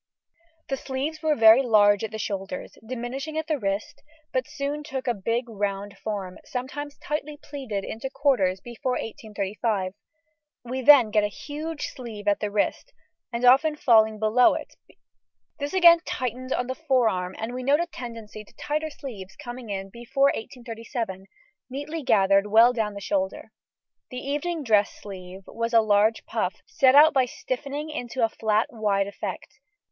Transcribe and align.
The 0.69 0.77
sleeves 0.77 1.21
were 1.21 1.35
very 1.35 1.61
large 1.61 2.03
at 2.03 2.09
the 2.09 2.17
shoulders, 2.17 2.75
diminishing 2.83 3.37
at 3.37 3.45
the 3.45 3.59
wrist, 3.59 4.01
but 4.33 4.47
soon 4.47 4.81
took 4.81 5.05
a 5.07 5.13
big 5.13 5.47
round 5.47 5.95
form, 5.95 6.39
sometimes 6.43 6.97
tightly 6.97 7.37
pleated 7.37 7.83
into 7.83 8.09
quarters 8.09 8.59
before 8.61 8.93
1835. 8.93 9.93
We 10.65 10.81
then 10.81 11.11
get 11.11 11.21
the 11.21 11.27
huge 11.27 11.89
sleeve 11.89 12.25
gathered 12.25 12.31
at 12.31 12.39
the 12.39 12.49
wrist, 12.49 12.93
and 13.31 13.45
often 13.45 13.75
falling 13.75 14.17
below 14.17 14.55
it; 14.55 14.73
this 15.59 15.71
again 15.71 15.99
tightened 16.03 16.51
on 16.51 16.65
the 16.65 16.73
forearm, 16.73 17.35
and 17.37 17.53
we 17.53 17.61
note 17.61 17.79
a 17.79 17.85
tendency 17.85 18.43
to 18.43 18.53
tighter 18.55 18.89
sleeves 18.89 19.35
coming 19.35 19.69
in 19.69 19.91
before 19.91 20.31
1837, 20.33 21.27
neatly 21.69 22.01
gathered 22.01 22.47
well 22.47 22.73
down 22.73 22.95
the 22.95 22.99
shoulder. 23.01 23.51
The 24.09 24.17
evening 24.17 24.63
dress 24.63 24.99
sleeve 24.99 25.43
was 25.45 25.73
a 25.73 25.79
large 25.81 26.25
puff, 26.25 26.55
set 26.65 26.95
out 26.95 27.13
by 27.13 27.25
stiffening 27.25 27.91
to 28.13 28.25
a 28.25 28.29
flat 28.29 28.69
wide 28.73 29.05
effect. 29.05 29.59